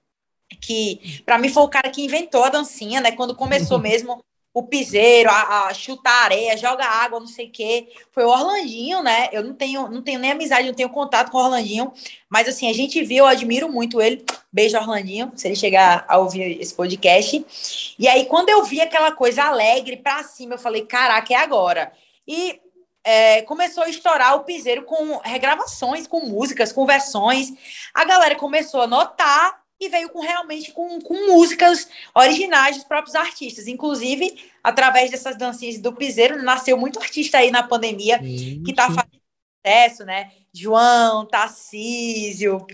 [0.62, 3.12] que para mim foi o cara que inventou a dancinha, né?
[3.12, 7.88] Quando começou mesmo o piseiro, a, a chutar areia, joga água, não sei o quê.
[8.10, 9.28] Foi o Orlandinho, né?
[9.32, 11.92] Eu não tenho, não tenho nem amizade, não tenho contato com o Orlandinho,
[12.28, 14.24] mas assim, a gente viu, eu admiro muito ele.
[14.52, 17.94] Beijo, Orlandinho, se ele chegar a ouvir esse podcast.
[17.98, 21.92] E aí, quando eu vi aquela coisa alegre pra cima, eu falei, caraca, é agora.
[22.28, 22.60] E
[23.04, 27.48] é, começou a estourar o piseiro com regravações, com músicas, com versões.
[27.94, 33.16] A galera começou a notar e veio com realmente com, com músicas originais dos próprios
[33.16, 33.66] artistas.
[33.66, 38.86] Inclusive, através dessas dancinhas do piseiro, nasceu muito artista aí na pandemia sim, que está
[38.86, 39.20] fazendo
[39.64, 40.30] sucesso, né?
[40.52, 42.64] João, Tarcísio.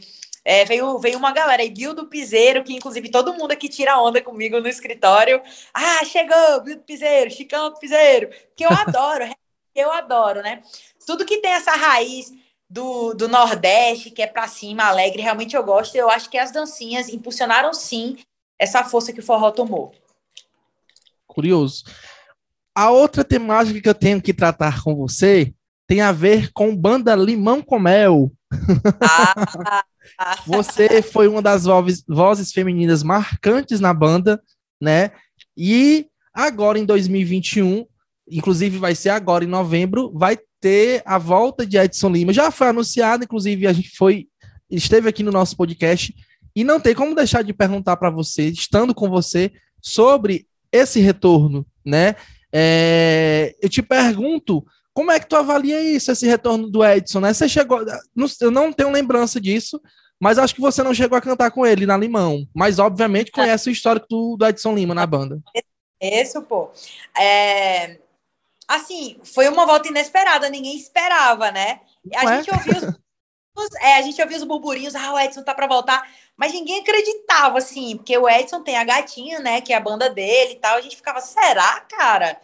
[0.44, 4.00] É, veio, veio uma galera aí, Bill do Piseiro, que inclusive todo mundo aqui tira
[4.00, 5.42] onda comigo no escritório.
[5.74, 9.24] Ah, chegou, Bill do Piseiro, Chicão do Piseiro, que eu adoro,
[9.74, 10.62] eu adoro, né?
[11.06, 12.32] Tudo que tem essa raiz
[12.68, 15.94] do, do Nordeste, que é para cima, alegre, realmente eu gosto.
[15.94, 18.16] Eu acho que as dancinhas impulsionaram sim
[18.58, 19.92] essa força que o forró tomou.
[21.26, 21.84] Curioso.
[22.74, 25.52] A outra temática que eu tenho que tratar com você
[25.86, 28.30] tem a ver com banda Limão com Mel.
[29.00, 29.84] Ah.
[30.46, 34.42] você foi uma das vozes, vozes femininas marcantes na banda,
[34.80, 35.12] né?
[35.56, 37.86] E agora em 2021
[38.30, 42.32] inclusive vai ser agora em novembro, vai ter a volta de Edson Lima.
[42.32, 44.26] Já foi anunciado, inclusive a gente foi
[44.70, 46.14] esteve aqui no nosso podcast
[46.54, 51.66] e não tem como deixar de perguntar para você, estando com você, sobre esse retorno,
[51.84, 52.16] né?
[52.52, 57.32] É, eu te pergunto, como é que tu avalia isso, esse retorno do Edson, né?
[57.32, 57.80] Você chegou,
[58.40, 59.80] eu não tenho lembrança disso,
[60.20, 63.68] mas acho que você não chegou a cantar com ele na Limão, mas obviamente conhece
[63.68, 65.40] o histórico do, do Edson Lima na banda.
[66.00, 66.70] Isso, pô.
[67.16, 67.98] É...
[68.68, 71.80] Assim, foi uma volta inesperada, ninguém esperava, né?
[72.14, 72.36] A Ué?
[72.36, 72.74] gente ouviu
[73.56, 76.80] os, é, a gente ouvia os burburinhos, ah, o Edson tá para voltar, mas ninguém
[76.80, 80.56] acreditava, assim, porque o Edson tem a gatinha, né, que é a banda dele e
[80.56, 82.40] tal, a gente ficava, será, cara?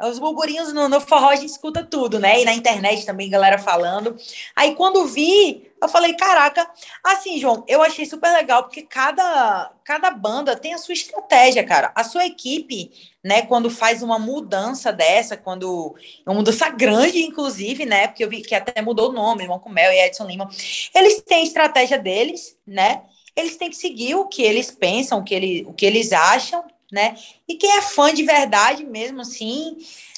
[0.00, 2.40] Os burburinhos no, no forró a gente escuta tudo, né?
[2.40, 4.16] E na internet também, galera falando.
[4.54, 6.70] Aí quando vi, eu falei, caraca,
[7.02, 11.90] assim, João, eu achei super legal, porque cada, cada banda tem a sua estratégia, cara.
[11.96, 12.92] A sua equipe,
[13.24, 15.96] né, quando faz uma mudança dessa, quando.
[16.24, 18.06] Uma mudança grande, inclusive, né?
[18.06, 20.48] Porque eu vi que até mudou o nome, Irmão com Mel e Edson Lima.
[20.94, 23.02] Eles têm a estratégia deles, né?
[23.34, 26.64] Eles têm que seguir o que eles pensam, o que, ele, o que eles acham,
[26.90, 27.16] né?
[27.46, 29.76] E quem é fã de verdade mesmo, assim,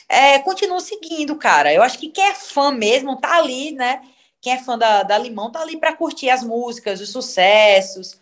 [0.08, 1.72] é, continua seguindo, cara.
[1.72, 4.02] Eu acho que quem é fã mesmo tá ali, né?
[4.40, 8.18] Quem é fã da, da Limão tá ali para curtir as músicas, os sucessos.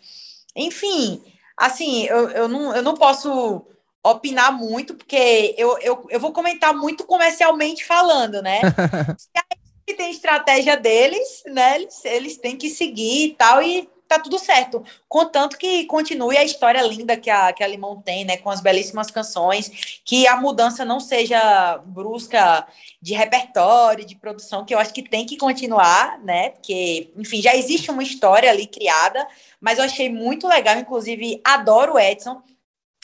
[0.55, 1.23] Enfim,
[1.55, 3.65] assim, eu, eu, não, eu não posso
[4.03, 8.61] opinar muito, porque eu, eu, eu vou comentar muito comercialmente falando, né?
[9.17, 9.43] Se a
[9.87, 11.75] gente tem estratégia deles, né?
[11.75, 14.83] Eles, eles têm que seguir e tal, e tá tudo certo.
[15.07, 18.37] Contanto que continue a história linda que a, que a Limão tem, né?
[18.37, 22.67] Com as belíssimas canções, que a mudança não seja brusca
[22.99, 26.49] de repertório, de produção, que eu acho que tem que continuar, né?
[26.49, 29.27] Porque, enfim, já existe uma história ali criada,
[29.61, 32.41] mas eu achei muito legal, inclusive, adoro o Edson.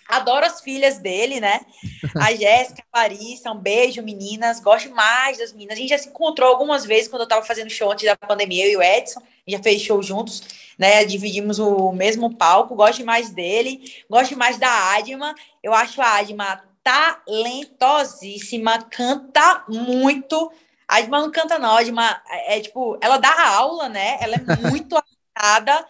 [0.08, 1.62] Adoro as filhas dele, né?
[2.22, 4.60] A Jéssica, a Larissa, um beijo, meninas.
[4.60, 5.76] Gosto mais das meninas.
[5.76, 8.68] A gente já se encontrou algumas vezes quando eu tava fazendo show antes da pandemia,
[8.68, 9.20] eu e o Edson.
[9.48, 10.42] Já fez show juntos,
[10.78, 11.06] né?
[11.06, 12.76] Dividimos o mesmo palco.
[12.76, 13.82] Gosto mais dele.
[14.10, 15.36] Gosto mais da Adma.
[15.62, 20.52] Eu acho a Adma talentosíssima, canta muito.
[20.88, 21.72] A Adma não canta, não.
[21.72, 24.18] A Adma é, é tipo, ela dá aula, né?
[24.22, 25.86] Ela é muito afiada.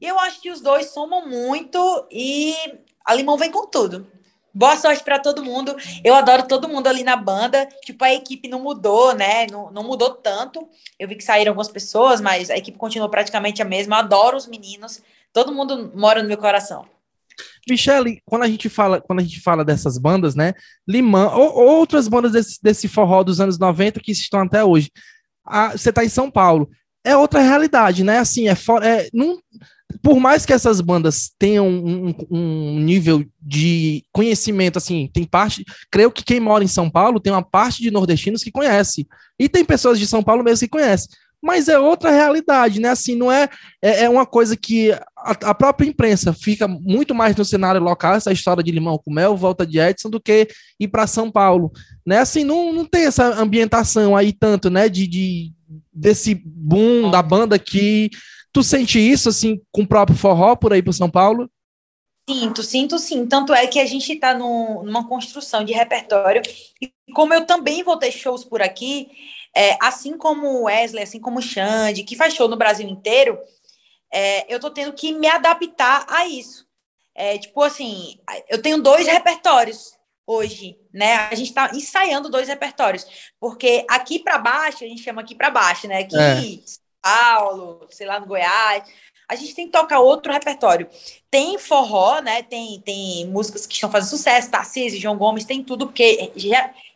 [0.00, 2.54] E eu acho que os dois somam muito e
[3.04, 4.10] a Limão vem com tudo.
[4.52, 5.76] Boa sorte para todo mundo.
[6.02, 7.68] Eu adoro todo mundo ali na banda.
[7.84, 9.46] Tipo, a equipe não mudou, né?
[9.46, 10.68] Não, não mudou tanto.
[10.98, 13.96] Eu vi que saíram algumas pessoas, mas a equipe continuou praticamente a mesma.
[13.96, 15.02] Eu adoro os meninos.
[15.32, 16.84] Todo mundo mora no meu coração.
[17.68, 20.52] Michele, quando a gente fala, quando a gente fala dessas bandas, né?
[20.86, 24.90] Limão, ou, outras bandas desse, desse forró dos anos 90 que estão até hoje.
[25.44, 26.68] Ah, você está em São Paulo.
[27.04, 28.18] É outra realidade, né?
[28.18, 28.86] Assim, é fora.
[28.86, 29.38] É, não,
[30.02, 36.10] por mais que essas bandas tenham um, um, nível de conhecimento, assim, tem parte, creio
[36.10, 39.06] que quem mora em São Paulo tem uma parte de nordestinos que conhece,
[39.38, 41.08] e tem pessoas de São Paulo mesmo que conhecem,
[41.42, 43.48] mas é outra realidade, né, assim, não é,
[43.82, 48.14] é, é uma coisa que a, a, própria imprensa fica muito mais no cenário local,
[48.14, 50.48] essa história de Limão com Mel, volta de Edson, do que
[50.78, 51.72] ir para São Paulo,
[52.06, 55.52] né, assim, não, não tem essa ambientação aí tanto, né, de, de
[55.92, 58.10] desse boom da banda que
[58.52, 61.50] Tu sente isso, assim, com o próprio forró por aí para São Paulo?
[62.28, 63.26] Sinto, sinto sim.
[63.26, 66.42] Tanto é que a gente está numa construção de repertório.
[66.80, 69.08] E como eu também vou ter shows por aqui,
[69.54, 73.38] é, assim como o Wesley, assim como o Xande, que faz show no Brasil inteiro,
[74.12, 76.66] é, eu estou tendo que me adaptar a isso.
[77.14, 79.92] É, tipo assim, eu tenho dois repertórios
[80.26, 81.16] hoje, né?
[81.16, 85.50] A gente está ensaiando dois repertórios, porque aqui para baixo, a gente chama aqui para
[85.50, 85.98] baixo, né?
[85.98, 86.64] Aqui é.
[87.02, 88.84] Paulo, sei lá, no Goiás.
[89.28, 90.88] A gente tem que tocar outro repertório.
[91.30, 92.42] Tem forró, né?
[92.42, 96.32] Tem, tem músicas que estão fazendo sucesso, Tarcísio, João Gomes, tem tudo, porque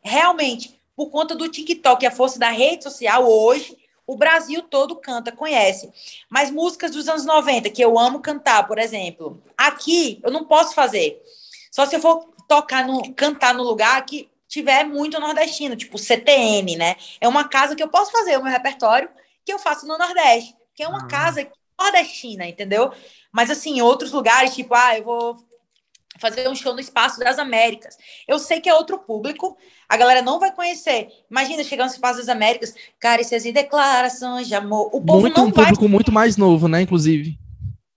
[0.02, 4.96] realmente, por conta do TikTok e a força da rede social, hoje, o Brasil todo
[4.96, 5.90] canta, conhece.
[6.28, 10.74] Mas músicas dos anos 90, que eu amo cantar, por exemplo, aqui eu não posso
[10.74, 11.22] fazer.
[11.70, 16.76] Só se eu for tocar no, cantar no lugar que tiver muito nordestino, tipo CTN,
[16.76, 16.96] né?
[17.20, 19.08] É uma casa que eu posso fazer o meu repertório,
[19.44, 21.06] que eu faço no Nordeste, que é uma ah.
[21.06, 21.46] casa
[21.78, 22.92] nordestina, entendeu?
[23.32, 25.36] Mas assim, outros lugares, tipo, ah, eu vou
[26.18, 27.96] fazer um show no Espaço das Américas.
[28.26, 29.56] Eu sei que é outro público,
[29.88, 31.08] a galera não vai conhecer.
[31.30, 34.90] Imagina chegar no Espaço das Américas, carícias e declarações de amor.
[34.92, 35.66] O povo muito, não um vai...
[35.66, 37.38] público muito mais novo, né, inclusive.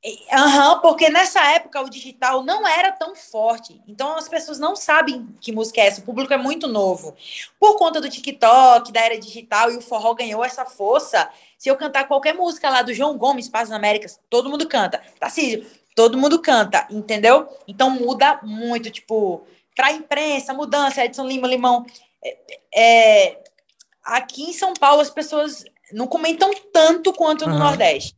[0.05, 3.81] Uhum, porque nessa época o digital não era tão forte.
[3.87, 6.01] Então as pessoas não sabem que música é essa.
[6.01, 7.15] O público é muito novo.
[7.59, 11.29] Por conta do TikTok, da era digital, e o forró ganhou essa força.
[11.57, 15.01] Se eu cantar qualquer música lá do João Gomes, Paz nas Américas, todo mundo canta.
[15.19, 17.47] Tarcísio, todo mundo canta, entendeu?
[17.67, 21.85] Então muda muito, tipo, pra imprensa, mudança, Edson Lima, Limão.
[22.23, 22.37] É,
[22.75, 23.43] é,
[24.03, 27.59] aqui em São Paulo as pessoas não comentam tanto quanto no uhum.
[27.59, 28.16] Nordeste.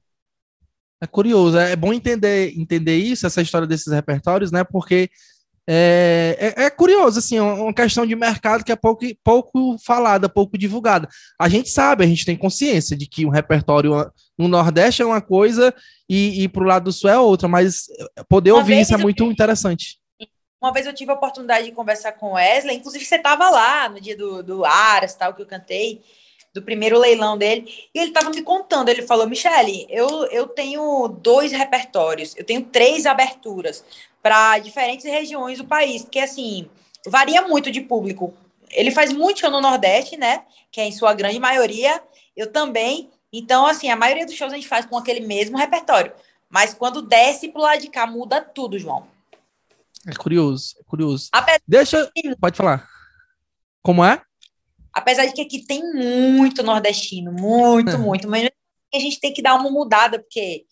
[1.02, 4.64] É curioso, é bom entender, entender isso, essa história desses repertórios, né?
[4.64, 5.10] Porque
[5.72, 10.28] é, é, é, curioso, assim, é uma questão de mercado que é pouco, pouco falada,
[10.28, 11.08] pouco divulgada.
[11.40, 15.22] A gente sabe, a gente tem consciência de que o repertório no Nordeste é uma
[15.22, 15.72] coisa
[16.10, 17.86] e, e para o lado do Sul é outra, mas
[18.28, 20.00] poder uma ouvir isso é muito interessante.
[20.60, 23.88] Uma vez eu tive a oportunidade de conversar com o Wesley, inclusive você estava lá
[23.88, 26.02] no dia do, do Aras, tal, que eu cantei,
[26.54, 31.08] do primeiro leilão dele, e ele estava me contando, ele falou, Michele, eu, eu tenho
[31.08, 33.84] dois repertórios, eu tenho três aberturas,
[34.22, 36.70] para diferentes regiões do país, porque assim,
[37.08, 38.34] varia muito de público.
[38.70, 40.44] Ele faz muito show no Nordeste, né?
[40.72, 42.02] Que é em sua grande maioria,
[42.36, 43.10] eu também.
[43.32, 46.12] Então, assim, a maioria dos shows a gente faz com aquele mesmo repertório.
[46.50, 49.08] Mas quando desce pro lado de cá, muda tudo, João.
[50.08, 51.30] É curioso, é curioso.
[51.32, 52.12] Apesar Deixa.
[52.16, 52.36] De...
[52.36, 52.88] Pode falar.
[53.82, 54.22] Como é?
[54.94, 58.28] Apesar de que aqui tem muito nordestino, muito, muito.
[58.28, 58.50] Mas
[58.94, 60.66] a gente tem que dar uma mudada, porque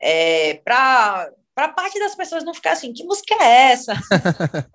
[0.00, 1.32] é, para
[1.74, 3.94] parte das pessoas não ficar assim, que música é essa?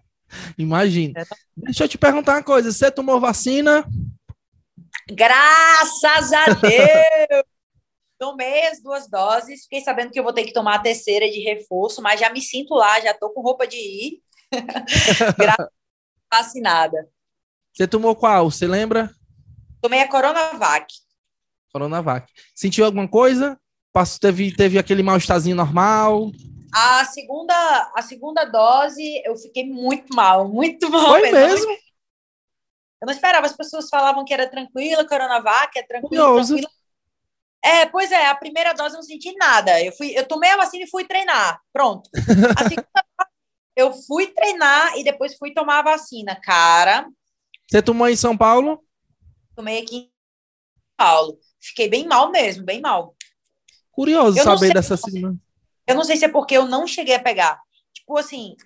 [0.57, 1.21] Imagina.
[1.21, 1.25] É.
[1.55, 3.85] Deixa eu te perguntar uma coisa, você tomou vacina?
[5.09, 7.43] Graças a Deus!
[8.19, 11.39] Tomei as duas doses, fiquei sabendo que eu vou ter que tomar a terceira de
[11.39, 14.21] reforço, mas já me sinto lá, já tô com roupa de ir.
[16.31, 17.09] vacinada.
[17.73, 18.51] Você tomou qual?
[18.51, 19.13] Você lembra?
[19.81, 20.85] Tomei a Coronavac.
[21.71, 22.31] Coronavac.
[22.53, 23.59] Sentiu alguma coisa?
[23.93, 26.31] Passou, teve, teve aquele mal-estarzinho normal?
[26.73, 31.07] A segunda, a segunda dose, eu fiquei muito mal, muito mal.
[31.07, 31.67] Foi mesmo?
[31.67, 31.71] mesmo?
[33.01, 36.69] Eu não esperava, as pessoas falavam que era tranquila, Coronavac, é tranquila, tranquila.
[37.63, 39.81] É, pois é, a primeira dose eu não senti nada.
[39.83, 41.59] Eu fui, eu tomei a vacina e fui treinar.
[41.73, 42.09] Pronto.
[42.57, 43.05] A segunda
[43.75, 47.07] eu fui treinar e depois fui tomar a vacina, cara.
[47.71, 48.83] Você tomou em São Paulo?
[49.55, 50.09] Tomei aqui em São
[50.97, 51.39] Paulo.
[51.57, 53.15] Fiquei bem mal mesmo, bem mal.
[53.91, 55.37] Curioso eu saber dessa semana.
[55.87, 57.57] Eu não sei se é porque eu não cheguei a pegar.
[57.93, 58.57] Tipo assim,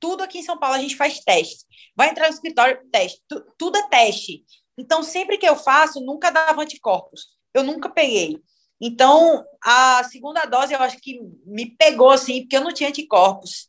[0.00, 1.66] tudo aqui em São Paulo a gente faz teste.
[1.94, 3.20] Vai entrar no escritório, teste.
[3.28, 4.42] Tu, tudo é teste.
[4.78, 7.26] Então, sempre que eu faço, nunca dava anticorpos.
[7.52, 8.40] Eu nunca peguei.
[8.80, 13.68] Então, a segunda dose eu acho que me pegou assim, porque eu não tinha anticorpos.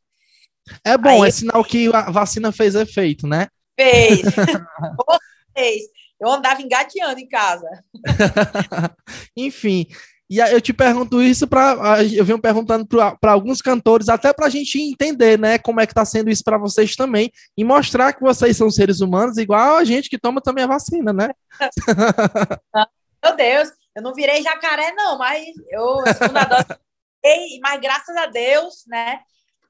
[0.84, 3.48] É bom, Aí, é sinal que a vacina fez efeito, né?
[3.78, 4.22] Fez.
[5.56, 5.84] fez.
[6.20, 7.68] Eu andava engateando em casa.
[9.38, 9.88] Enfim,
[10.30, 14.50] e eu te pergunto isso para eu venho perguntando para alguns cantores, até para a
[14.50, 18.22] gente entender, né, como é que está sendo isso para vocês também e mostrar que
[18.22, 21.30] vocês são seres humanos igual a gente que toma também a vacina, né?
[23.24, 28.26] Meu Deus, eu não virei jacaré não, mas eu a segunda dose, mas graças a
[28.26, 29.20] Deus, né,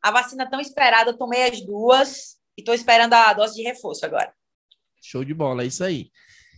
[0.01, 4.05] a vacina tão esperada, eu tomei as duas e estou esperando a dose de reforço
[4.05, 4.33] agora.
[5.01, 6.09] Show de bola, é isso aí.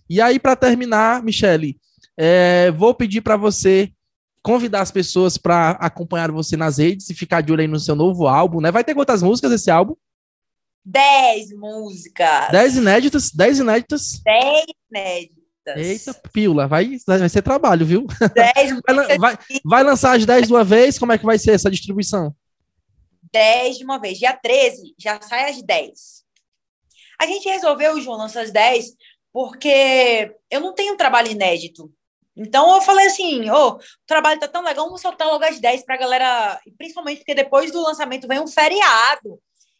[0.09, 1.77] E aí para terminar, Michele,
[2.17, 3.91] é, vou pedir para você
[4.41, 7.95] convidar as pessoas para acompanhar você nas redes e ficar de olho aí no seu
[7.95, 8.71] novo álbum, né?
[8.71, 9.95] Vai ter quantas músicas esse álbum?
[10.83, 12.49] Dez músicas.
[12.51, 13.31] Dez inéditas?
[13.31, 14.21] Dez inéditas?
[14.23, 15.39] Dez inéditas.
[15.75, 18.07] Eita, pila, vai, vai ser trabalho, viu?
[18.33, 20.97] Dez vai, vai, vai lançar as dez de uma vez?
[20.97, 22.33] Como é que vai ser essa distribuição?
[23.31, 24.17] Dez de uma vez.
[24.17, 26.23] Dia 13 já sai as dez.
[27.19, 28.95] A gente resolveu, João, lançar as dez
[29.31, 31.91] porque eu não tenho trabalho inédito.
[32.35, 35.59] Então eu falei assim, ô, oh, o trabalho tá tão legal, vamos soltar logo as
[35.59, 39.39] 10 pra galera, principalmente porque depois do lançamento vem um feriado.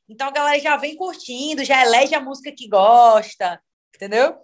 [0.10, 3.62] Então a galera já vem curtindo, já elege a música que gosta,
[3.96, 4.36] entendeu?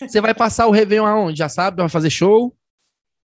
[0.00, 1.38] Você vai passar o Réveillon aonde?
[1.38, 1.82] Já sabe?
[1.82, 2.56] Vai fazer show?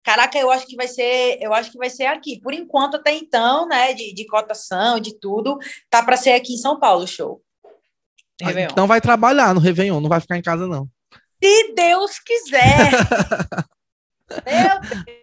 [0.09, 2.41] Caraca, eu acho que vai ser, eu acho que vai ser aqui.
[2.41, 5.59] Por enquanto, até então, né, de, de cotação, de tudo,
[5.91, 7.43] tá para ser aqui em São Paulo show.
[8.73, 10.89] Então vai trabalhar no Réveillon, não vai ficar em casa, não.
[11.45, 12.91] Se Deus quiser.
[14.47, 15.19] Meu Deus.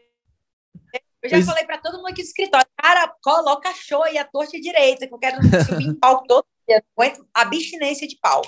[1.23, 4.61] Eu já falei para todo mundo aqui do escritório, cara, coloca show aí a torta
[4.61, 6.83] direita, que eu quero subir em palco todo dia.
[6.95, 8.43] Aguento abstinência de pau.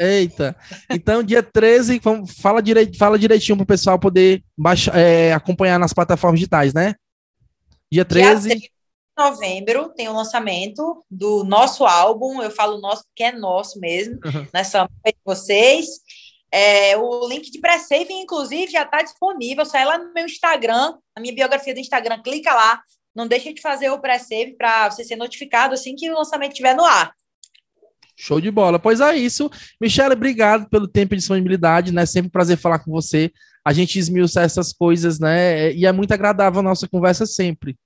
[0.00, 0.56] Eita.
[0.88, 5.78] Então, dia 13, vamos, fala, direit, fala direitinho para o pessoal poder baixar, é, acompanhar
[5.78, 6.94] nas plataformas digitais, né?
[7.92, 8.48] Dia 13.
[8.48, 8.70] Dia 13 de
[9.18, 12.40] novembro tem o lançamento do nosso álbum.
[12.40, 14.46] Eu falo nosso porque é nosso mesmo, uhum.
[14.54, 15.86] nessa de vocês.
[16.50, 19.66] É, o link de pré-save, inclusive, já está disponível.
[19.66, 22.80] Sai lá no meu Instagram, na minha biografia do Instagram, clica lá.
[23.14, 26.74] Não deixa de fazer o pré-save para você ser notificado assim que o lançamento estiver
[26.74, 27.12] no ar.
[28.20, 28.78] Show de bola.
[28.78, 29.50] Pois é isso.
[29.80, 32.04] Michelle, obrigado pelo tempo e disponibilidade, né?
[32.04, 33.32] Sempre um prazer falar com você.
[33.64, 35.72] A gente esmiuça essas coisas, né?
[35.72, 37.76] E é muito agradável a nossa conversa sempre.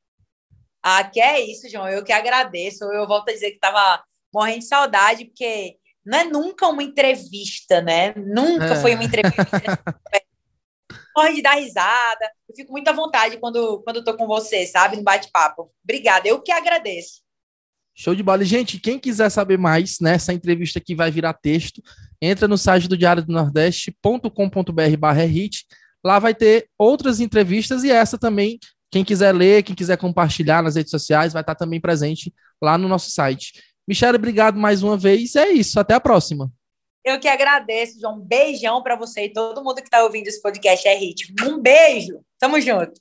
[0.83, 1.89] Ah, que é isso, João.
[1.89, 2.85] Eu que agradeço.
[2.85, 7.81] Eu volto a dizer que estava morrendo de saudade, porque não é nunca uma entrevista,
[7.81, 8.13] né?
[8.17, 8.81] Nunca é.
[8.81, 9.47] foi uma entrevista.
[11.17, 12.31] morre de dar risada.
[12.49, 14.97] Eu fico muito à vontade quando, quando estou com você, sabe?
[14.97, 15.73] No bate-papo.
[15.83, 17.24] Obrigada, eu que agradeço.
[17.95, 18.43] Show de bola.
[18.43, 21.81] E, gente, quem quiser saber mais, nessa né, entrevista aqui vai virar texto,
[22.21, 25.65] entra no site do Diário do Nordeste.com.br barra hit.
[26.05, 28.59] Lá vai ter outras entrevistas e essa também.
[28.91, 32.89] Quem quiser ler, quem quiser compartilhar nas redes sociais, vai estar também presente lá no
[32.89, 33.63] nosso site.
[33.87, 35.35] Michelle, obrigado mais uma vez.
[35.37, 35.79] É isso.
[35.79, 36.51] Até a próxima.
[37.05, 38.17] Eu que agradeço, João.
[38.17, 40.99] Um beijão para você e todo mundo que está ouvindo esse podcast é.
[41.45, 42.21] Um beijo.
[42.39, 42.93] Tamo junto.